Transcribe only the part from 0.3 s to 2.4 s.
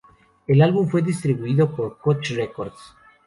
El álbum fue distribuido por Koch